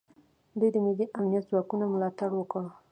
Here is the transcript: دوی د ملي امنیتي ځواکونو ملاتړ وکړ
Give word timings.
دوی 0.59 0.69
د 0.73 0.77
ملي 0.85 1.05
امنیتي 1.19 1.47
ځواکونو 1.51 1.83
ملاتړ 1.93 2.29
وکړ 2.35 2.63